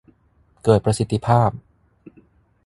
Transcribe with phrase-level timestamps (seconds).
[0.63, 1.49] เกิดประสิทธิภาพ